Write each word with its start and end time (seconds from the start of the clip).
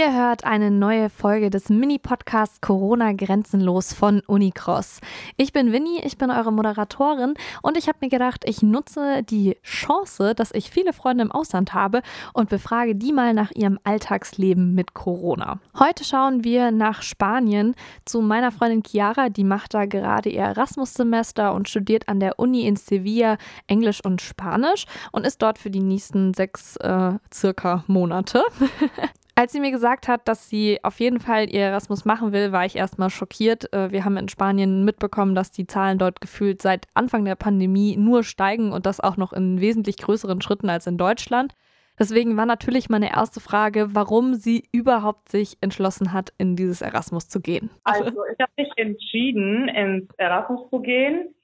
Ihr 0.00 0.14
hört 0.14 0.44
eine 0.44 0.70
neue 0.70 1.10
Folge 1.10 1.50
des 1.50 1.68
Mini-Podcasts 1.68 2.62
Corona 2.62 3.12
Grenzenlos 3.12 3.92
von 3.92 4.20
Unicross. 4.20 5.00
Ich 5.36 5.52
bin 5.52 5.72
Winnie, 5.72 6.00
ich 6.02 6.16
bin 6.16 6.30
eure 6.30 6.54
Moderatorin 6.54 7.34
und 7.60 7.76
ich 7.76 7.86
habe 7.86 7.98
mir 8.00 8.08
gedacht, 8.08 8.44
ich 8.46 8.62
nutze 8.62 9.22
die 9.22 9.58
Chance, 9.62 10.34
dass 10.34 10.52
ich 10.52 10.70
viele 10.70 10.94
Freunde 10.94 11.24
im 11.24 11.30
Ausland 11.30 11.74
habe 11.74 12.00
und 12.32 12.48
befrage 12.48 12.96
die 12.96 13.12
mal 13.12 13.34
nach 13.34 13.50
ihrem 13.50 13.78
Alltagsleben 13.84 14.74
mit 14.74 14.94
Corona. 14.94 15.60
Heute 15.78 16.04
schauen 16.04 16.44
wir 16.44 16.70
nach 16.70 17.02
Spanien 17.02 17.74
zu 18.06 18.22
meiner 18.22 18.52
Freundin 18.52 18.82
Chiara, 18.82 19.28
die 19.28 19.44
macht 19.44 19.74
da 19.74 19.84
gerade 19.84 20.30
ihr 20.30 20.40
Erasmus-Semester 20.40 21.52
und 21.52 21.68
studiert 21.68 22.08
an 22.08 22.20
der 22.20 22.38
Uni 22.38 22.66
in 22.66 22.76
Sevilla 22.76 23.36
Englisch 23.66 24.02
und 24.02 24.22
Spanisch 24.22 24.86
und 25.12 25.26
ist 25.26 25.42
dort 25.42 25.58
für 25.58 25.70
die 25.70 25.82
nächsten 25.82 26.32
sechs 26.32 26.76
äh, 26.76 27.18
circa 27.30 27.84
Monate. 27.86 28.42
Als 29.40 29.52
sie 29.52 29.60
mir 29.60 29.70
gesagt 29.70 30.06
hat, 30.06 30.28
dass 30.28 30.50
sie 30.50 30.80
auf 30.82 31.00
jeden 31.00 31.18
Fall 31.18 31.48
ihr 31.48 31.62
Erasmus 31.62 32.04
machen 32.04 32.34
will, 32.34 32.52
war 32.52 32.66
ich 32.66 32.76
erstmal 32.76 33.08
schockiert. 33.08 33.72
Äh, 33.72 33.90
wir 33.90 34.04
haben 34.04 34.18
in 34.18 34.28
Spanien 34.28 34.84
mitbekommen, 34.84 35.34
dass 35.34 35.50
die 35.50 35.66
Zahlen 35.66 35.96
dort 35.96 36.20
gefühlt 36.20 36.60
seit 36.60 36.86
Anfang 36.92 37.24
der 37.24 37.36
Pandemie 37.36 37.96
nur 37.96 38.22
steigen 38.22 38.70
und 38.70 38.84
das 38.84 39.00
auch 39.00 39.16
noch 39.16 39.32
in 39.32 39.58
wesentlich 39.58 39.96
größeren 39.96 40.42
Schritten 40.42 40.68
als 40.68 40.86
in 40.86 40.98
Deutschland. 40.98 41.54
Deswegen 41.98 42.36
war 42.36 42.44
natürlich 42.44 42.90
meine 42.90 43.12
erste 43.12 43.40
Frage, 43.40 43.94
warum 43.94 44.34
sie 44.34 44.68
überhaupt 44.72 45.30
sich 45.30 45.56
entschlossen 45.62 46.12
hat, 46.12 46.34
in 46.36 46.54
dieses 46.54 46.82
Erasmus 46.82 47.30
zu 47.30 47.40
gehen. 47.40 47.70
Also 47.84 48.10
ich 48.10 48.40
habe 48.40 48.52
mich 48.58 48.72
entschieden, 48.76 49.68
ins 49.68 50.12
Erasmus 50.18 50.68
zu 50.68 50.80
gehen, 50.80 51.34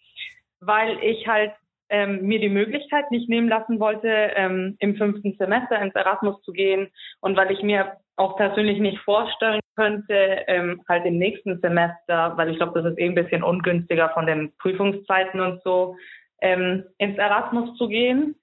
weil 0.61 0.99
ich 1.03 1.27
halt 1.27 1.53
ähm, 1.89 2.23
mir 2.23 2.41
die 2.41 2.49
Möglichkeit 2.49 3.11
nicht 3.11 3.29
nehmen 3.29 3.49
lassen 3.49 3.79
wollte, 3.81 4.09
ähm, 4.09 4.77
im 4.81 4.97
fünften 4.97 5.37
Semester 5.39 5.81
ins 5.81 5.95
Erasmus 5.95 6.41
zu 6.43 6.53
gehen 6.53 6.89
und 7.21 7.37
weil 7.37 7.51
ich 7.51 7.63
mir 7.63 7.97
auch 8.17 8.37
persönlich 8.37 8.79
nicht 8.79 8.99
vorstellen 9.01 9.61
könnte, 9.77 10.45
ähm, 10.47 10.83
halt 10.89 11.05
im 11.05 11.19
nächsten 11.19 11.61
Semester, 11.61 12.33
weil 12.37 12.51
ich 12.51 12.57
glaube, 12.57 12.81
das 12.81 12.93
ist 12.93 12.99
eh 12.99 13.05
ein 13.05 13.15
bisschen 13.15 13.43
ungünstiger 13.43 14.09
von 14.11 14.27
den 14.27 14.53
Prüfungszeiten 14.57 15.41
und 15.41 15.63
so, 15.63 15.97
ähm, 16.41 16.85
ins 16.99 17.19
Erasmus 17.19 17.77
zu 17.77 17.89
gehen. 17.89 18.35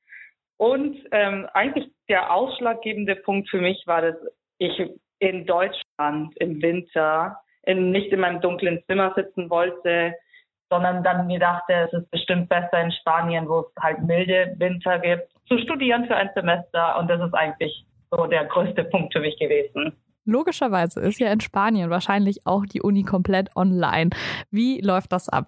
Und 0.58 0.98
ähm, 1.12 1.48
eigentlich 1.54 1.92
der 2.08 2.34
ausschlaggebende 2.34 3.16
Punkt 3.16 3.50
für 3.50 3.60
mich 3.60 3.84
war, 3.88 4.02
dass 4.02 4.16
ich 4.60 4.80
in 5.20 5.46
Deutschland 5.46 6.36
im 6.38 6.62
Winter 6.62 7.40
in, 7.64 7.92
nicht 7.92 8.12
in 8.12 8.20
meinem 8.20 8.42
dunklen 8.42 8.84
Zimmer 8.86 9.14
sitzen 9.16 9.50
wollte, 9.50 10.14
sondern 10.74 11.04
dann 11.04 11.28
mir 11.28 11.38
dachte, 11.38 11.72
es 11.74 11.94
ist 11.94 12.10
bestimmt 12.10 12.50
besser 12.50 12.82
in 12.82 12.92
Spanien, 12.92 13.48
wo 13.48 13.60
es 13.60 13.68
halt 13.80 14.02
milde 14.02 14.56
Winter 14.58 14.98
gibt, 14.98 15.30
zu 15.48 15.60
studieren 15.60 16.08
für 16.08 16.16
ein 16.16 16.32
Semester. 16.34 16.98
Und 16.98 17.08
das 17.10 17.22
ist 17.22 17.34
eigentlich 17.36 17.86
so 18.10 18.26
der 18.26 18.46
größte 18.46 18.84
Punkt 18.86 19.14
für 19.14 19.20
mich 19.20 19.38
gewesen. 19.38 19.96
Logischerweise 20.26 21.00
ist 21.02 21.20
ja 21.20 21.32
in 21.32 21.42
Spanien 21.42 21.92
wahrscheinlich 21.92 22.48
auch 22.48 22.66
die 22.66 22.82
Uni 22.82 23.04
komplett 23.04 23.56
online. 23.56 24.10
Wie 24.50 24.82
läuft 24.82 25.12
das 25.12 25.30
ab? 25.30 25.46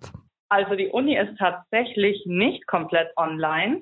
Also 0.50 0.76
die 0.76 0.90
Uni 0.90 1.18
ist 1.18 1.40
tatsächlich 1.40 2.22
nicht 2.28 2.68
komplett 2.68 3.08
online, 3.18 3.82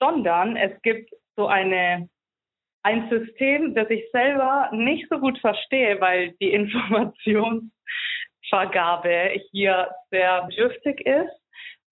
sondern 0.00 0.56
es 0.56 0.80
gibt 0.80 1.10
so 1.36 1.48
eine 1.48 2.08
ein 2.82 3.10
System, 3.10 3.74
das 3.74 3.90
ich 3.90 4.04
selber 4.12 4.70
nicht 4.72 5.06
so 5.10 5.18
gut 5.18 5.38
verstehe, 5.40 6.00
weil 6.00 6.32
die 6.40 6.52
Informations 6.54 7.64
Vergabe 8.48 9.32
hier 9.50 9.90
sehr 10.10 10.44
bedürftig 10.46 11.00
ist. 11.06 11.32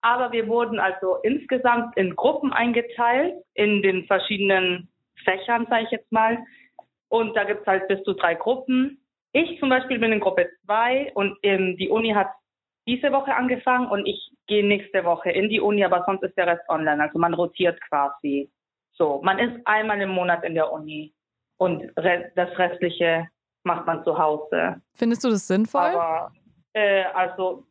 Aber 0.02 0.30
wir 0.32 0.46
wurden 0.46 0.78
also 0.78 1.16
insgesamt 1.22 1.96
in 1.96 2.14
Gruppen 2.14 2.52
eingeteilt, 2.52 3.34
in 3.54 3.82
den 3.82 4.06
verschiedenen 4.06 4.88
Fächern, 5.24 5.66
sage 5.68 5.84
ich 5.84 5.90
jetzt 5.90 6.12
mal. 6.12 6.38
Und 7.08 7.36
da 7.36 7.44
gibt 7.44 7.62
es 7.62 7.66
halt 7.66 7.88
bis 7.88 8.02
zu 8.04 8.12
drei 8.12 8.34
Gruppen. 8.34 9.00
Ich 9.32 9.58
zum 9.58 9.68
Beispiel 9.68 9.98
bin 9.98 10.12
in 10.12 10.20
Gruppe 10.20 10.48
zwei 10.64 11.10
und 11.14 11.36
in, 11.42 11.77
die 11.77 11.88
Uni 11.88 12.10
hat 12.10 12.28
diese 12.86 13.10
Woche 13.12 13.34
angefangen 13.34 13.88
und 13.88 14.06
ich 14.06 14.30
gehe 14.46 14.64
nächste 14.64 15.04
Woche 15.04 15.30
in 15.30 15.48
die 15.48 15.60
Uni, 15.60 15.84
aber 15.84 16.05
sonst 16.06 16.22
ist 16.22 16.36
der 16.36 16.46
Rest 16.46 16.62
online. 16.68 17.02
Also 17.02 17.18
man 17.18 17.34
rotiert 17.34 17.80
quasi. 17.89 18.50
So, 18.92 19.20
man 19.22 19.39
ist 19.39 19.61
einmal 19.66 20.00
im 20.00 20.11
Monat 20.11 20.45
in 20.45 20.55
der 20.55 20.72
Uni 20.72 21.12
und 21.58 21.90
das 21.96 22.58
Restliche 22.58 23.28
macht 23.64 23.86
man 23.86 24.05
zu 24.05 24.16
Hause. 24.16 24.80
Findest 24.95 25.24
du 25.24 25.30
das 25.30 25.46
sinnvoll? 25.46 25.83
Aber 25.83 26.33
äh, 26.77 27.05
also 27.14 27.64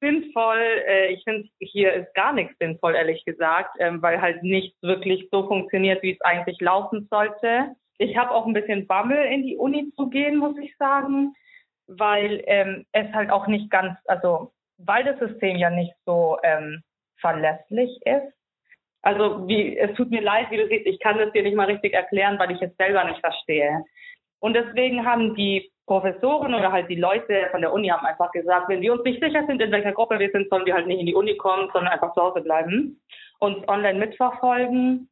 sinnvoll, 0.00 0.58
äh, 0.58 1.12
ich 1.12 1.22
finde, 1.22 1.48
hier 1.60 1.92
ist 1.94 2.12
gar 2.14 2.32
nichts 2.32 2.58
sinnvoll, 2.58 2.96
ehrlich 2.96 3.24
gesagt, 3.24 3.76
ähm, 3.78 4.02
weil 4.02 4.20
halt 4.20 4.42
nichts 4.42 4.76
wirklich 4.82 5.28
so 5.30 5.46
funktioniert, 5.46 6.02
wie 6.02 6.12
es 6.12 6.20
eigentlich 6.22 6.60
laufen 6.60 7.06
sollte. 7.08 7.76
Ich 7.98 8.16
habe 8.16 8.32
auch 8.32 8.46
ein 8.46 8.52
bisschen 8.52 8.88
Bammel, 8.88 9.24
in 9.26 9.44
die 9.44 9.56
Uni 9.56 9.92
zu 9.96 10.10
gehen, 10.10 10.38
muss 10.38 10.58
ich 10.58 10.76
sagen, 10.76 11.34
weil 11.86 12.42
ähm, 12.46 12.84
es 12.90 13.12
halt 13.12 13.30
auch 13.30 13.46
nicht 13.46 13.70
ganz, 13.70 13.96
also 14.06 14.52
weil 14.78 15.04
das 15.04 15.20
System 15.20 15.56
ja 15.56 15.70
nicht 15.70 15.94
so 16.04 16.38
ähm, 16.42 16.82
verlässlich 17.20 18.04
ist. 18.04 18.34
Also 19.02 19.46
wie, 19.46 19.78
es 19.78 19.94
tut 19.96 20.10
mir 20.10 20.22
leid, 20.22 20.50
wie 20.50 20.56
du 20.56 20.66
siehst, 20.66 20.86
ich 20.86 20.98
kann 20.98 21.18
das 21.18 21.32
dir 21.32 21.44
nicht 21.44 21.56
mal 21.56 21.66
richtig 21.66 21.94
erklären, 21.94 22.40
weil 22.40 22.50
ich 22.50 22.60
es 22.60 22.74
selber 22.76 23.04
nicht 23.04 23.20
verstehe. 23.20 23.84
Und 24.42 24.54
deswegen 24.54 25.06
haben 25.06 25.36
die 25.36 25.70
Professoren 25.86 26.52
oder 26.52 26.72
halt 26.72 26.90
die 26.90 26.96
Leute 26.96 27.46
von 27.52 27.60
der 27.60 27.72
Uni 27.72 27.88
haben 27.88 28.04
einfach 28.04 28.32
gesagt, 28.32 28.68
wenn 28.68 28.80
wir 28.80 28.92
uns 28.92 29.04
nicht 29.04 29.22
sicher 29.22 29.44
sind, 29.46 29.62
in 29.62 29.70
welcher 29.70 29.92
Gruppe 29.92 30.18
wir 30.18 30.30
sind, 30.30 30.50
sollen 30.50 30.66
wir 30.66 30.74
halt 30.74 30.88
nicht 30.88 30.98
in 30.98 31.06
die 31.06 31.14
Uni 31.14 31.36
kommen, 31.36 31.70
sondern 31.72 31.92
einfach 31.92 32.12
zu 32.14 32.22
Hause 32.22 32.40
bleiben, 32.40 33.00
uns 33.38 33.56
online 33.68 34.00
mitverfolgen. 34.00 35.08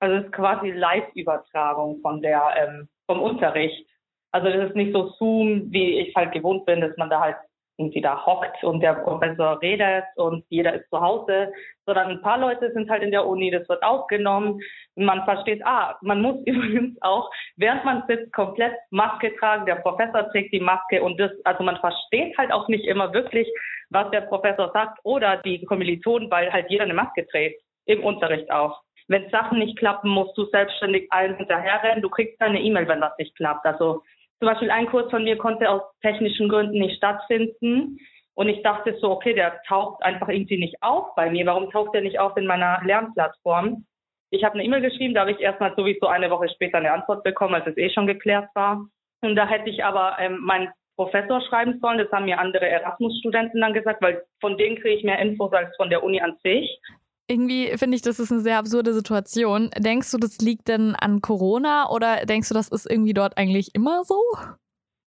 Also 0.00 0.16
es 0.16 0.24
ist 0.26 0.32
quasi 0.32 0.70
Live-Übertragung 0.70 2.00
von 2.02 2.20
der 2.20 2.42
ähm, 2.58 2.88
vom 3.06 3.22
Unterricht. 3.22 3.88
Also 4.32 4.50
das 4.50 4.68
ist 4.68 4.76
nicht 4.76 4.92
so 4.92 5.08
Zoom, 5.18 5.72
wie 5.72 6.00
ich 6.00 6.14
halt 6.14 6.32
gewohnt 6.32 6.66
bin, 6.66 6.82
dass 6.82 6.94
man 6.98 7.08
da 7.08 7.20
halt 7.20 7.36
irgendwie 7.76 8.00
da 8.00 8.24
hockt 8.24 8.62
und 8.62 8.80
der 8.80 8.94
Professor 8.94 9.60
redet 9.60 10.04
und 10.16 10.44
jeder 10.48 10.74
ist 10.74 10.88
zu 10.90 11.00
Hause, 11.00 11.52
sondern 11.86 12.08
ein 12.08 12.22
paar 12.22 12.38
Leute 12.38 12.72
sind 12.72 12.88
halt 12.88 13.02
in 13.02 13.10
der 13.10 13.26
Uni, 13.26 13.50
das 13.50 13.68
wird 13.68 13.82
aufgenommen. 13.82 14.60
Man 14.94 15.24
versteht, 15.24 15.64
ah, 15.66 15.96
man 16.00 16.22
muss 16.22 16.36
übrigens 16.46 16.96
auch, 17.02 17.30
während 17.56 17.84
man 17.84 18.04
sitzt, 18.06 18.32
komplett 18.32 18.74
Maske 18.90 19.34
tragen. 19.36 19.66
Der 19.66 19.76
Professor 19.76 20.28
trägt 20.30 20.52
die 20.52 20.60
Maske 20.60 21.02
und 21.02 21.18
das, 21.18 21.32
also 21.44 21.64
man 21.64 21.76
versteht 21.78 22.36
halt 22.38 22.52
auch 22.52 22.68
nicht 22.68 22.86
immer 22.86 23.12
wirklich, 23.12 23.48
was 23.90 24.10
der 24.10 24.22
Professor 24.22 24.70
sagt 24.72 24.98
oder 25.02 25.38
die 25.38 25.64
Kommilitonen, 25.64 26.30
weil 26.30 26.52
halt 26.52 26.70
jeder 26.70 26.84
eine 26.84 26.94
Maske 26.94 27.26
trägt. 27.26 27.60
Im 27.86 28.02
Unterricht 28.02 28.50
auch. 28.50 28.80
Wenn 29.08 29.28
Sachen 29.28 29.58
nicht 29.58 29.78
klappen, 29.78 30.08
musst 30.08 30.36
du 30.38 30.46
selbstständig 30.46 31.12
allen 31.12 31.36
hinterherrennen. 31.36 32.00
Du 32.00 32.08
kriegst 32.08 32.38
keine 32.38 32.60
E-Mail, 32.60 32.88
wenn 32.88 33.02
das 33.02 33.12
nicht 33.18 33.36
klappt. 33.36 33.66
Also 33.66 34.02
zum 34.38 34.48
Beispiel 34.48 34.70
ein 34.70 34.86
Kurs 34.86 35.10
von 35.10 35.24
mir 35.24 35.36
konnte 35.38 35.70
aus 35.70 35.82
technischen 36.02 36.48
Gründen 36.48 36.78
nicht 36.78 36.96
stattfinden. 36.96 37.98
Und 38.34 38.48
ich 38.48 38.62
dachte 38.62 38.96
so, 39.00 39.10
okay, 39.10 39.32
der 39.32 39.62
taucht 39.68 40.02
einfach 40.02 40.28
irgendwie 40.28 40.58
nicht 40.58 40.82
auf 40.82 41.14
bei 41.14 41.30
mir. 41.30 41.46
Warum 41.46 41.70
taucht 41.70 41.94
der 41.94 42.02
nicht 42.02 42.18
auf 42.18 42.36
in 42.36 42.46
meiner 42.46 42.80
Lernplattform? 42.84 43.86
Ich 44.30 44.42
habe 44.42 44.54
eine 44.54 44.64
E-Mail 44.64 44.80
geschrieben, 44.80 45.14
da 45.14 45.20
habe 45.20 45.30
ich 45.30 45.40
erstmal 45.40 45.74
sowieso 45.76 46.08
eine 46.08 46.30
Woche 46.30 46.48
später 46.48 46.78
eine 46.78 46.92
Antwort 46.92 47.22
bekommen, 47.22 47.54
als 47.54 47.66
es 47.68 47.76
eh 47.76 47.90
schon 47.90 48.08
geklärt 48.08 48.48
war. 48.54 48.84
Und 49.22 49.36
da 49.36 49.46
hätte 49.46 49.70
ich 49.70 49.84
aber 49.84 50.16
ähm, 50.18 50.40
meinen 50.40 50.68
Professor 50.96 51.40
schreiben 51.42 51.78
sollen. 51.80 51.98
Das 51.98 52.10
haben 52.10 52.24
mir 52.24 52.40
andere 52.40 52.68
Erasmus-Studenten 52.68 53.60
dann 53.60 53.72
gesagt, 53.72 54.02
weil 54.02 54.24
von 54.40 54.58
denen 54.58 54.76
kriege 54.76 54.96
ich 54.96 55.04
mehr 55.04 55.20
Infos 55.20 55.52
als 55.52 55.74
von 55.76 55.88
der 55.88 56.02
Uni 56.02 56.20
an 56.20 56.36
sich. 56.42 56.80
Irgendwie 57.26 57.76
finde 57.78 57.96
ich, 57.96 58.02
das 58.02 58.18
ist 58.18 58.30
eine 58.30 58.40
sehr 58.40 58.58
absurde 58.58 58.92
Situation. 58.92 59.70
Denkst 59.78 60.10
du, 60.10 60.18
das 60.18 60.38
liegt 60.38 60.68
denn 60.68 60.94
an 60.94 61.20
Corona 61.20 61.88
oder 61.90 62.26
denkst 62.26 62.48
du, 62.48 62.54
das 62.54 62.68
ist 62.68 62.90
irgendwie 62.90 63.14
dort 63.14 63.38
eigentlich 63.38 63.74
immer 63.74 64.04
so? 64.04 64.20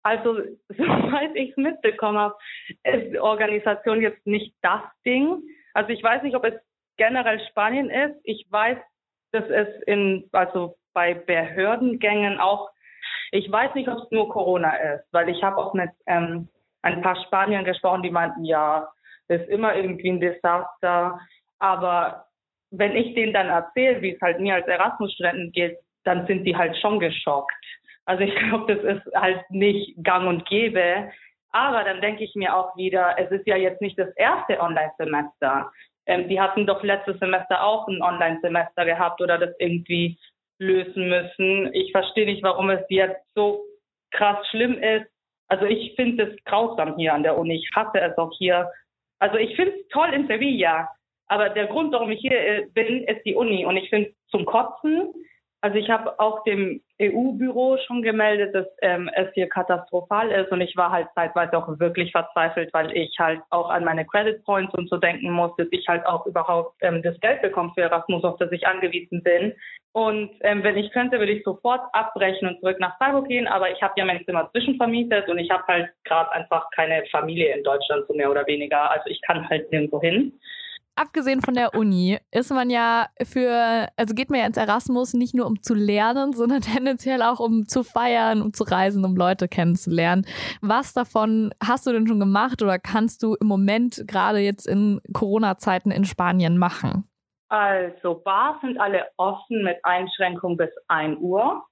Also, 0.02 0.34
soweit 0.68 1.34
ich 1.34 1.50
es 1.50 1.56
mitbekommen 1.56 2.18
habe, 2.18 2.34
ist 2.84 3.12
die 3.12 3.18
Organisation 3.18 4.02
jetzt 4.02 4.26
nicht 4.26 4.54
das 4.62 4.82
Ding. 5.06 5.42
Also 5.74 5.90
ich 5.90 6.02
weiß 6.02 6.22
nicht, 6.22 6.36
ob 6.36 6.44
es 6.44 6.54
generell 6.96 7.40
Spanien 7.48 7.88
ist. 7.88 8.16
Ich 8.24 8.46
weiß, 8.50 8.78
dass 9.32 9.44
es 9.48 9.68
in, 9.86 10.28
also 10.32 10.76
bei 10.92 11.14
Behördengängen 11.14 12.38
auch, 12.38 12.70
ich 13.30 13.50
weiß 13.50 13.74
nicht, 13.74 13.88
ob 13.88 13.98
es 13.98 14.10
nur 14.10 14.28
Corona 14.28 14.76
ist, 14.76 15.04
weil 15.12 15.28
ich 15.30 15.42
habe 15.42 15.56
auch 15.56 15.72
mit 15.72 15.90
ähm, 16.06 16.48
ein 16.82 17.00
paar 17.00 17.16
Spaniern 17.24 17.64
gesprochen, 17.64 18.02
die 18.02 18.10
meinten, 18.10 18.44
ja, 18.44 18.88
ist 19.28 19.48
immer 19.48 19.74
irgendwie 19.74 20.10
ein 20.10 20.20
Desaster. 20.20 21.18
Aber 21.62 22.26
wenn 22.72 22.96
ich 22.96 23.14
denen 23.14 23.32
dann 23.32 23.48
erzähle, 23.48 24.02
wie 24.02 24.14
es 24.14 24.20
halt 24.20 24.40
mir 24.40 24.56
als 24.56 24.66
Erasmus-Studenten 24.66 25.52
geht, 25.52 25.78
dann 26.02 26.26
sind 26.26 26.42
die 26.44 26.56
halt 26.56 26.76
schon 26.78 26.98
geschockt. 26.98 27.54
Also 28.04 28.24
ich 28.24 28.34
glaube, 28.48 28.74
das 28.74 28.96
ist 28.96 29.14
halt 29.14 29.48
nicht 29.50 29.94
gang 30.02 30.26
und 30.26 30.44
gäbe. 30.46 31.08
Aber 31.52 31.84
dann 31.84 32.00
denke 32.00 32.24
ich 32.24 32.34
mir 32.34 32.56
auch 32.56 32.76
wieder, 32.76 33.14
es 33.16 33.30
ist 33.30 33.46
ja 33.46 33.56
jetzt 33.56 33.80
nicht 33.80 33.96
das 33.96 34.10
erste 34.16 34.58
Online-Semester. 34.58 35.70
Ähm, 36.06 36.28
die 36.28 36.40
hatten 36.40 36.66
doch 36.66 36.82
letztes 36.82 37.20
Semester 37.20 37.62
auch 37.62 37.86
ein 37.86 38.02
Online-Semester 38.02 38.84
gehabt 38.84 39.20
oder 39.20 39.38
das 39.38 39.54
irgendwie 39.60 40.18
lösen 40.58 41.08
müssen. 41.08 41.72
Ich 41.74 41.92
verstehe 41.92 42.26
nicht, 42.26 42.42
warum 42.42 42.70
es 42.70 42.84
jetzt 42.88 43.22
so 43.36 43.62
krass 44.10 44.44
schlimm 44.48 44.82
ist. 44.82 45.06
Also 45.46 45.66
ich 45.66 45.94
finde 45.94 46.24
es 46.24 46.44
grausam 46.44 46.96
hier 46.96 47.14
an 47.14 47.22
der 47.22 47.38
Uni. 47.38 47.54
Ich 47.54 47.70
hasse 47.76 48.00
es 48.00 48.18
auch 48.18 48.32
hier. 48.36 48.68
Also 49.20 49.36
ich 49.36 49.54
finde 49.54 49.76
es 49.76 49.88
toll 49.88 50.12
in 50.12 50.26
Sevilla. 50.26 50.88
Aber 51.32 51.48
der 51.48 51.66
Grund, 51.66 51.94
warum 51.94 52.10
ich 52.10 52.20
hier 52.20 52.38
äh, 52.38 52.66
bin, 52.74 53.04
ist 53.04 53.24
die 53.24 53.34
Uni. 53.34 53.64
Und 53.64 53.78
ich 53.78 53.88
finde 53.88 54.12
zum 54.30 54.44
Kotzen, 54.44 55.14
Also 55.62 55.78
ich 55.78 55.88
habe 55.88 56.18
auch 56.18 56.42
dem 56.42 56.82
EU-Büro 57.00 57.78
schon 57.86 58.02
gemeldet, 58.02 58.52
dass 58.52 58.66
ähm, 58.82 59.08
es 59.14 59.32
hier 59.32 59.48
katastrophal 59.48 60.30
ist 60.30 60.50
und 60.50 60.60
ich 60.60 60.76
war 60.76 60.90
halt 60.90 61.06
zeitweise 61.14 61.56
auch 61.56 61.68
wirklich 61.78 62.10
verzweifelt, 62.10 62.68
weil 62.74 62.94
ich 62.96 63.16
halt 63.18 63.40
auch 63.50 63.70
an 63.70 63.84
meine 63.84 64.04
Credit 64.04 64.44
Points 64.44 64.74
und 64.74 64.90
so 64.90 64.96
denken 64.98 65.30
muss, 65.30 65.52
dass 65.56 65.68
ich 65.70 65.86
halt 65.88 66.04
auch 66.04 66.26
überhaupt 66.26 66.74
ähm, 66.82 67.00
das 67.02 67.18
Geld 67.20 67.40
bekomme 67.42 67.70
für 67.74 67.82
Erasmus, 67.82 68.24
auf 68.24 68.38
das 68.38 68.50
ich 68.50 68.66
angewiesen 68.66 69.22
bin. 69.22 69.54
Und 69.92 70.32
ähm, 70.40 70.64
wenn 70.64 70.76
ich 70.76 70.90
könnte, 70.90 71.18
würde 71.18 71.32
ich 71.32 71.44
sofort 71.44 71.82
abbrechen 71.92 72.48
und 72.48 72.60
zurück 72.60 72.80
nach 72.80 72.98
Freiburg 72.98 73.28
gehen, 73.28 73.46
aber 73.46 73.70
ich 73.70 73.80
habe 73.80 73.94
ja 73.96 74.04
mein 74.04 74.24
Zimmer 74.26 74.50
zwischenvermietet 74.50 75.28
und 75.28 75.38
ich 75.38 75.50
habe 75.50 75.64
halt 75.66 75.90
gerade 76.04 76.32
einfach 76.32 76.68
keine 76.74 77.04
Familie 77.10 77.54
in 77.56 77.62
Deutschland, 77.62 78.04
so 78.06 78.14
mehr 78.14 78.30
oder 78.30 78.46
weniger. 78.46 78.90
Also 78.90 79.08
ich 79.08 79.22
kann 79.22 79.48
halt 79.48 79.70
nirgendwo 79.70 80.00
hin 80.00 80.32
abgesehen 80.94 81.40
von 81.40 81.54
der 81.54 81.74
Uni 81.74 82.18
ist 82.30 82.50
man 82.50 82.70
ja 82.70 83.06
für, 83.22 83.88
also 83.96 84.14
geht 84.14 84.30
man 84.30 84.40
ja 84.40 84.46
ins 84.46 84.56
Erasmus 84.56 85.14
nicht 85.14 85.34
nur 85.34 85.46
um 85.46 85.62
zu 85.62 85.74
lernen, 85.74 86.32
sondern 86.34 86.60
tendenziell 86.60 87.22
auch 87.22 87.40
um 87.40 87.66
zu 87.66 87.82
feiern, 87.82 88.42
um 88.42 88.52
zu 88.52 88.64
reisen, 88.64 89.04
um 89.04 89.16
Leute 89.16 89.48
kennenzulernen. 89.48 90.26
Was 90.60 90.92
davon 90.92 91.52
hast 91.62 91.86
du 91.86 91.92
denn 91.92 92.06
schon 92.06 92.20
gemacht 92.20 92.62
oder 92.62 92.78
kannst 92.78 93.22
du 93.22 93.34
im 93.34 93.46
Moment 93.46 94.04
gerade 94.06 94.38
jetzt 94.38 94.66
in 94.66 95.00
Corona-Zeiten 95.12 95.90
in 95.90 96.04
Spanien 96.04 96.58
machen? 96.58 97.08
Also 97.48 98.14
Bars 98.14 98.60
sind 98.62 98.80
alle 98.80 99.08
offen 99.18 99.62
mit 99.62 99.78
Einschränkung 99.82 100.56
bis 100.56 100.70
1 100.88 101.18
Uhr. 101.20 101.62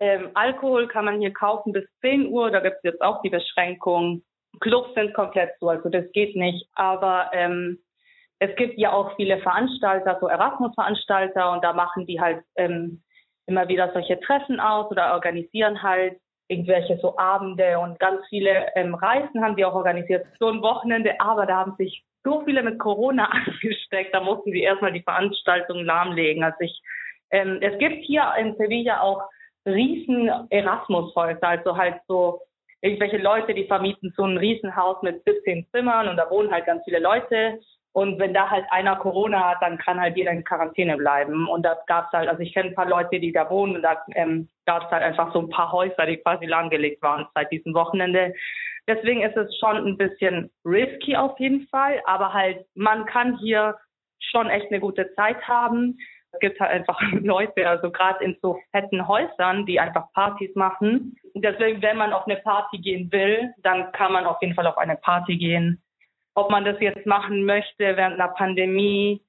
Ähm, 0.00 0.30
Alkohol 0.34 0.88
kann 0.88 1.04
man 1.04 1.20
hier 1.20 1.32
kaufen 1.32 1.72
bis 1.72 1.84
10 2.00 2.28
Uhr, 2.28 2.50
da 2.50 2.60
gibt 2.60 2.76
es 2.78 2.82
jetzt 2.82 3.02
auch 3.02 3.22
die 3.22 3.30
Beschränkung. 3.30 4.22
Clubs 4.60 4.92
sind 4.94 5.14
komplett 5.14 5.50
zu, 5.58 5.68
also 5.68 5.88
das 5.88 6.10
geht 6.12 6.34
nicht. 6.34 6.68
Aber 6.74 7.30
ähm, 7.32 7.78
es 8.40 8.54
gibt 8.56 8.78
ja 8.78 8.92
auch 8.92 9.16
viele 9.16 9.38
Veranstalter, 9.38 10.18
so 10.20 10.28
Erasmus-Veranstalter, 10.28 11.52
und 11.52 11.64
da 11.64 11.72
machen 11.72 12.06
die 12.06 12.20
halt 12.20 12.44
ähm, 12.56 13.02
immer 13.46 13.66
wieder 13.68 13.92
solche 13.92 14.20
Treffen 14.20 14.60
aus 14.60 14.90
oder 14.90 15.14
organisieren 15.14 15.82
halt 15.82 16.18
irgendwelche 16.48 16.98
so 16.98 17.18
Abende 17.18 17.78
und 17.78 17.98
ganz 17.98 18.22
viele 18.28 18.68
ähm, 18.74 18.94
Reisen 18.94 19.44
haben 19.44 19.56
die 19.56 19.64
auch 19.64 19.74
organisiert. 19.74 20.26
So 20.38 20.48
ein 20.48 20.62
Wochenende, 20.62 21.20
aber 21.20 21.46
da 21.46 21.56
haben 21.56 21.74
sich 21.76 22.04
so 22.24 22.42
viele 22.44 22.62
mit 22.62 22.78
Corona 22.78 23.24
angesteckt, 23.30 24.14
da 24.14 24.20
mussten 24.20 24.52
sie 24.52 24.62
erstmal 24.62 24.92
die 24.92 25.02
Veranstaltung 25.02 25.84
lahmlegen. 25.84 26.42
Also 26.42 26.56
ich, 26.60 26.80
ähm, 27.30 27.58
es 27.60 27.78
gibt 27.78 28.04
hier 28.04 28.32
in 28.38 28.56
Sevilla 28.56 29.00
auch 29.00 29.22
riesen 29.66 30.30
Erasmus-Häuser, 30.50 31.46
also 31.46 31.76
halt 31.76 32.00
so 32.06 32.40
irgendwelche 32.80 33.18
Leute, 33.18 33.52
die 33.52 33.66
vermieten 33.66 34.14
so 34.16 34.24
ein 34.24 34.38
Riesenhaus 34.38 35.02
mit 35.02 35.22
17 35.24 35.66
Zimmern 35.72 36.08
und 36.08 36.16
da 36.16 36.30
wohnen 36.30 36.50
halt 36.50 36.64
ganz 36.64 36.82
viele 36.84 37.00
Leute 37.00 37.60
und 37.98 38.20
wenn 38.20 38.32
da 38.32 38.48
halt 38.48 38.64
einer 38.70 38.94
Corona 38.94 39.50
hat, 39.50 39.58
dann 39.60 39.76
kann 39.76 40.00
halt 40.00 40.16
jeder 40.16 40.30
in 40.30 40.44
Quarantäne 40.44 40.96
bleiben. 40.96 41.48
Und 41.48 41.64
da 41.64 41.76
gab 41.88 42.06
es 42.06 42.12
halt, 42.12 42.28
also 42.28 42.40
ich 42.40 42.54
kenne 42.54 42.68
ein 42.68 42.74
paar 42.76 42.88
Leute, 42.88 43.18
die 43.18 43.32
da 43.32 43.50
wohnen 43.50 43.74
und 43.74 43.82
da 43.82 44.04
ähm, 44.14 44.48
gab 44.66 44.84
es 44.84 44.90
halt 44.92 45.02
einfach 45.02 45.32
so 45.32 45.40
ein 45.40 45.48
paar 45.48 45.72
Häuser, 45.72 46.06
die 46.06 46.18
quasi 46.18 46.46
lahmgelegt 46.46 47.02
waren 47.02 47.26
seit 47.34 47.50
diesem 47.50 47.74
Wochenende. 47.74 48.34
Deswegen 48.86 49.22
ist 49.22 49.36
es 49.36 49.52
schon 49.58 49.76
ein 49.78 49.96
bisschen 49.96 50.48
risky 50.64 51.16
auf 51.16 51.40
jeden 51.40 51.66
Fall, 51.66 52.00
aber 52.04 52.32
halt 52.32 52.64
man 52.76 53.04
kann 53.04 53.36
hier 53.38 53.76
schon 54.20 54.48
echt 54.48 54.70
eine 54.70 54.78
gute 54.78 55.12
Zeit 55.16 55.42
haben. 55.48 55.98
Es 56.30 56.38
gibt 56.38 56.60
halt 56.60 56.70
einfach 56.70 57.00
Leute, 57.20 57.68
also 57.68 57.90
gerade 57.90 58.22
in 58.22 58.36
so 58.40 58.60
fetten 58.70 59.08
Häusern, 59.08 59.66
die 59.66 59.80
einfach 59.80 60.12
Partys 60.12 60.54
machen. 60.54 61.16
Deswegen, 61.34 61.82
wenn 61.82 61.96
man 61.96 62.12
auf 62.12 62.28
eine 62.28 62.36
Party 62.36 62.78
gehen 62.78 63.10
will, 63.10 63.52
dann 63.64 63.90
kann 63.90 64.12
man 64.12 64.24
auf 64.24 64.40
jeden 64.40 64.54
Fall 64.54 64.68
auf 64.68 64.78
eine 64.78 64.94
Party 64.94 65.36
gehen 65.36 65.82
ob 66.38 66.50
man 66.50 66.64
das 66.64 66.76
jetzt 66.80 67.04
machen 67.06 67.44
möchte 67.44 67.96
während 67.96 68.14
einer 68.20 68.28
Pandemie, 68.28 69.20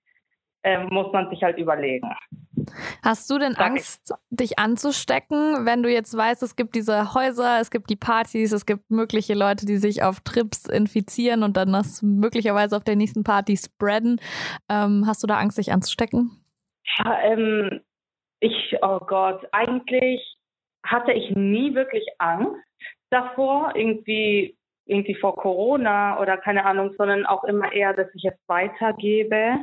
äh, 0.63 0.83
muss 0.85 1.11
man 1.11 1.29
sich 1.29 1.41
halt 1.41 1.57
überlegen. 1.57 2.09
Hast 3.03 3.29
du 3.31 3.39
denn 3.39 3.55
Angst, 3.55 4.13
dich 4.29 4.59
anzustecken, 4.59 5.65
wenn 5.65 5.81
du 5.81 5.89
jetzt 5.89 6.15
weißt, 6.15 6.43
es 6.43 6.55
gibt 6.55 6.75
diese 6.75 7.13
Häuser, 7.15 7.59
es 7.59 7.71
gibt 7.71 7.89
die 7.89 7.95
Partys, 7.95 8.51
es 8.51 8.65
gibt 8.65 8.91
mögliche 8.91 9.33
Leute, 9.33 9.65
die 9.65 9.77
sich 9.77 10.03
auf 10.03 10.19
Trips 10.19 10.67
infizieren 10.67 11.41
und 11.43 11.57
dann 11.57 11.71
das 11.71 12.03
möglicherweise 12.03 12.75
auf 12.75 12.83
der 12.83 12.95
nächsten 12.95 13.23
Party 13.23 13.57
spreaden? 13.57 14.21
Ähm, 14.69 15.05
hast 15.07 15.23
du 15.23 15.27
da 15.27 15.37
Angst, 15.37 15.57
dich 15.57 15.71
anzustecken? 15.71 16.43
Ja, 16.97 17.21
ähm, 17.23 17.81
ich, 18.39 18.77
oh 18.81 18.99
Gott, 18.99 19.47
eigentlich 19.51 20.21
hatte 20.85 21.13
ich 21.13 21.31
nie 21.35 21.73
wirklich 21.73 22.05
Angst 22.19 22.61
davor, 23.09 23.73
irgendwie 23.75 24.58
irgendwie 24.89 25.15
vor 25.15 25.35
Corona 25.35 26.19
oder 26.19 26.37
keine 26.37 26.65
Ahnung, 26.65 26.93
sondern 26.97 27.25
auch 27.25 27.43
immer 27.43 27.71
eher, 27.71 27.93
dass 27.93 28.07
ich 28.15 28.25
es 28.25 28.33
weitergebe. 28.47 29.57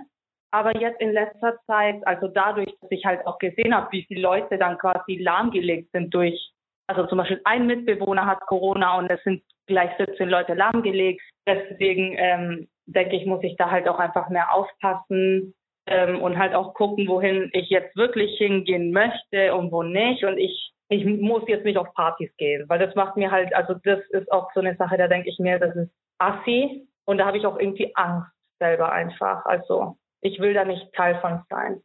Aber 0.52 0.78
jetzt 0.78 1.00
in 1.00 1.12
letzter 1.12 1.58
Zeit, 1.66 2.06
also 2.06 2.28
dadurch, 2.28 2.72
dass 2.80 2.90
ich 2.90 3.04
halt 3.04 3.26
auch 3.26 3.38
gesehen 3.38 3.74
habe, 3.74 3.88
wie 3.90 4.04
viele 4.04 4.22
Leute 4.22 4.56
dann 4.56 4.78
quasi 4.78 5.16
lahmgelegt 5.16 5.90
sind 5.92 6.14
durch, 6.14 6.52
also 6.86 7.06
zum 7.06 7.18
Beispiel 7.18 7.40
ein 7.44 7.66
Mitbewohner 7.66 8.26
hat 8.26 8.40
Corona 8.46 8.96
und 8.98 9.10
es 9.10 9.22
sind 9.24 9.42
gleich 9.66 9.90
17 9.98 10.28
Leute 10.28 10.54
lahmgelegt. 10.54 11.20
Deswegen 11.46 12.14
ähm, 12.16 12.68
denke 12.86 13.16
ich, 13.16 13.26
muss 13.26 13.42
ich 13.42 13.56
da 13.56 13.70
halt 13.70 13.88
auch 13.88 13.98
einfach 13.98 14.28
mehr 14.28 14.54
aufpassen 14.54 15.54
ähm, 15.86 16.20
und 16.20 16.38
halt 16.38 16.54
auch 16.54 16.74
gucken, 16.74 17.08
wohin 17.08 17.50
ich 17.52 17.70
jetzt 17.70 17.96
wirklich 17.96 18.36
hingehen 18.38 18.92
möchte 18.92 19.54
und 19.54 19.72
wo 19.72 19.82
nicht. 19.82 20.24
Und 20.24 20.38
ich 20.38 20.72
ich 20.88 21.04
muss 21.04 21.42
jetzt 21.48 21.64
nicht 21.64 21.78
auf 21.78 21.92
Partys 21.94 22.30
gehen, 22.36 22.64
weil 22.68 22.78
das 22.78 22.94
macht 22.94 23.16
mir 23.16 23.30
halt, 23.30 23.54
also 23.54 23.74
das 23.82 23.98
ist 24.10 24.30
auch 24.30 24.48
so 24.54 24.60
eine 24.60 24.76
Sache, 24.76 24.96
da 24.96 25.08
denke 25.08 25.28
ich 25.28 25.38
mir, 25.38 25.58
das 25.58 25.74
ist 25.74 25.90
assi 26.18 26.88
und 27.04 27.18
da 27.18 27.26
habe 27.26 27.38
ich 27.38 27.46
auch 27.46 27.58
irgendwie 27.58 27.90
Angst 27.96 28.30
selber 28.58 28.92
einfach. 28.92 29.44
Also 29.46 29.96
ich 30.20 30.38
will 30.38 30.54
da 30.54 30.64
nicht 30.64 30.92
Teil 30.94 31.18
von 31.20 31.42
sein. 31.50 31.80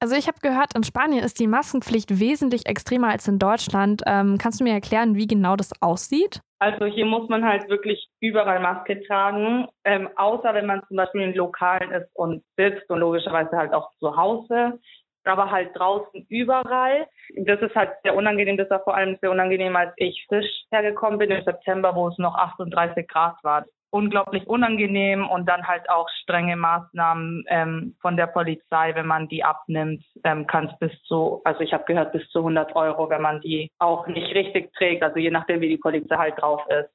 Also 0.00 0.16
ich 0.16 0.28
habe 0.28 0.38
gehört, 0.42 0.74
in 0.76 0.84
Spanien 0.84 1.24
ist 1.24 1.40
die 1.40 1.46
Maskenpflicht 1.46 2.20
wesentlich 2.20 2.66
extremer 2.66 3.08
als 3.08 3.26
in 3.26 3.38
Deutschland. 3.38 4.02
Ähm, 4.06 4.38
kannst 4.38 4.60
du 4.60 4.64
mir 4.64 4.72
erklären, 4.72 5.16
wie 5.16 5.26
genau 5.26 5.56
das 5.56 5.70
aussieht? 5.80 6.40
Also 6.64 6.86
hier 6.86 7.04
muss 7.04 7.28
man 7.28 7.44
halt 7.44 7.68
wirklich 7.68 8.08
überall 8.20 8.58
Maske 8.58 9.02
tragen, 9.02 9.68
ähm, 9.84 10.08
außer 10.16 10.54
wenn 10.54 10.64
man 10.64 10.82
zum 10.88 10.96
Beispiel 10.96 11.20
in 11.20 11.34
Lokalen 11.34 11.90
ist 11.90 12.08
und 12.14 12.42
sitzt 12.56 12.88
und 12.88 13.00
logischerweise 13.00 13.54
halt 13.54 13.74
auch 13.74 13.90
zu 13.98 14.16
Hause 14.16 14.78
aber 15.26 15.50
halt 15.50 15.70
draußen 15.74 16.26
überall. 16.28 17.06
Das 17.36 17.60
ist 17.62 17.74
halt 17.74 17.92
sehr 18.02 18.14
unangenehm. 18.14 18.56
Das 18.56 18.68
war 18.70 18.82
vor 18.82 18.94
allem 18.94 19.16
sehr 19.20 19.30
unangenehm, 19.30 19.74
als 19.74 19.92
ich 19.96 20.24
frisch 20.28 20.64
hergekommen 20.70 21.18
bin 21.18 21.30
im 21.30 21.44
September, 21.44 21.94
wo 21.94 22.08
es 22.08 22.18
noch 22.18 22.34
38 22.34 23.08
Grad 23.08 23.36
war. 23.42 23.64
Unglaublich 23.94 24.48
unangenehm 24.48 25.28
und 25.30 25.48
dann 25.48 25.68
halt 25.68 25.88
auch 25.88 26.08
strenge 26.22 26.56
Maßnahmen 26.56 27.44
ähm, 27.46 27.94
von 28.02 28.16
der 28.16 28.26
Polizei, 28.26 28.92
wenn 28.96 29.06
man 29.06 29.28
die 29.28 29.44
abnimmt, 29.44 30.04
ähm, 30.24 30.48
kann 30.48 30.66
es 30.66 30.76
bis 30.80 31.02
zu, 31.04 31.40
also 31.44 31.60
ich 31.60 31.72
habe 31.72 31.84
gehört, 31.84 32.10
bis 32.10 32.28
zu 32.30 32.40
100 32.40 32.74
Euro, 32.74 33.08
wenn 33.08 33.22
man 33.22 33.40
die 33.40 33.70
auch 33.78 34.08
nicht 34.08 34.34
richtig 34.34 34.72
trägt, 34.74 35.04
also 35.04 35.20
je 35.20 35.30
nachdem, 35.30 35.60
wie 35.60 35.68
die 35.68 35.78
Polizei 35.78 36.16
halt 36.16 36.34
drauf 36.40 36.62
ist. 36.70 36.90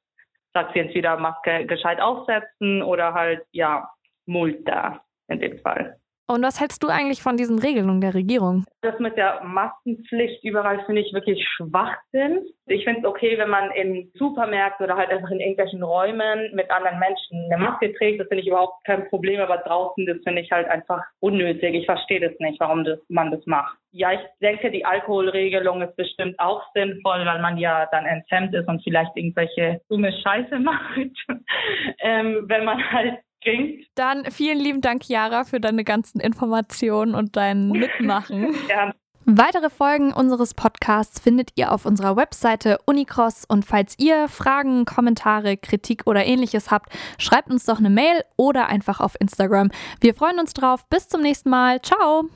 Sagt 0.52 0.74
sie 0.74 0.80
entweder 0.80 1.16
Maske 1.16 1.64
gescheit 1.64 2.02
aufsetzen 2.02 2.82
oder 2.82 3.14
halt, 3.14 3.46
ja, 3.52 3.88
Multa 4.26 5.00
in 5.28 5.40
dem 5.40 5.58
Fall. 5.60 5.99
Und 6.30 6.44
was 6.44 6.60
hältst 6.60 6.84
du 6.84 6.86
eigentlich 6.86 7.22
von 7.22 7.36
diesen 7.36 7.58
Regelungen 7.58 8.00
der 8.00 8.14
Regierung? 8.14 8.64
Das 8.82 8.96
mit 9.00 9.16
der 9.16 9.42
Maskenpflicht 9.42 10.44
überall 10.44 10.80
finde 10.86 11.00
ich 11.00 11.12
wirklich 11.12 11.44
Schwachsinn. 11.56 12.46
Ich 12.66 12.84
finde 12.84 13.00
es 13.00 13.06
okay, 13.06 13.36
wenn 13.36 13.50
man 13.50 13.72
in 13.72 14.12
Supermärkten 14.14 14.86
oder 14.86 14.96
halt 14.96 15.10
einfach 15.10 15.30
in 15.30 15.40
irgendwelchen 15.40 15.82
Räumen 15.82 16.54
mit 16.54 16.70
anderen 16.70 17.00
Menschen 17.00 17.50
eine 17.50 17.60
Maske 17.60 17.92
trägt. 17.94 18.20
Das 18.20 18.28
finde 18.28 18.42
ich 18.42 18.46
überhaupt 18.48 18.84
kein 18.84 19.08
Problem. 19.08 19.40
Aber 19.40 19.56
draußen, 19.56 20.06
das 20.06 20.18
finde 20.22 20.42
ich 20.42 20.52
halt 20.52 20.68
einfach 20.68 21.02
unnötig. 21.18 21.74
Ich 21.74 21.86
verstehe 21.86 22.20
das 22.20 22.38
nicht, 22.38 22.60
warum 22.60 22.84
das, 22.84 23.00
man 23.08 23.32
das 23.32 23.44
macht. 23.46 23.76
Ja, 23.90 24.12
ich 24.12 24.20
denke, 24.40 24.70
die 24.70 24.84
Alkoholregelung 24.84 25.82
ist 25.82 25.96
bestimmt 25.96 26.38
auch 26.38 26.62
sinnvoll, 26.74 27.26
weil 27.26 27.42
man 27.42 27.58
ja 27.58 27.88
dann 27.90 28.06
enthemmt 28.06 28.54
ist 28.54 28.68
und 28.68 28.84
vielleicht 28.84 29.16
irgendwelche 29.16 29.80
dumme 29.88 30.12
Scheiße 30.12 30.58
macht, 30.60 30.96
ähm, 31.98 32.44
wenn 32.46 32.64
man 32.64 32.78
halt 32.92 33.18
klingt. 33.40 33.86
Dann 33.94 34.30
vielen 34.30 34.58
lieben 34.58 34.80
Dank, 34.80 35.04
Chiara, 35.04 35.44
für 35.44 35.60
deine 35.60 35.84
ganzen 35.84 36.20
Informationen 36.20 37.14
und 37.14 37.36
dein 37.36 37.70
Mitmachen. 37.70 38.54
ja. 38.68 38.94
Weitere 39.26 39.68
Folgen 39.68 40.12
unseres 40.12 40.54
Podcasts 40.54 41.20
findet 41.20 41.50
ihr 41.54 41.72
auf 41.72 41.84
unserer 41.84 42.16
Webseite 42.16 42.78
Unicross 42.86 43.44
und 43.46 43.64
falls 43.64 43.94
ihr 43.98 44.28
Fragen, 44.28 44.86
Kommentare, 44.86 45.56
Kritik 45.56 46.06
oder 46.06 46.24
ähnliches 46.24 46.70
habt, 46.70 46.90
schreibt 47.18 47.50
uns 47.50 47.66
doch 47.66 47.78
eine 47.78 47.90
Mail 47.90 48.24
oder 48.36 48.66
einfach 48.66 48.98
auf 49.00 49.20
Instagram. 49.20 49.70
Wir 50.00 50.14
freuen 50.14 50.40
uns 50.40 50.54
drauf. 50.54 50.88
Bis 50.88 51.08
zum 51.08 51.20
nächsten 51.20 51.50
Mal. 51.50 51.82
Ciao! 51.82 52.30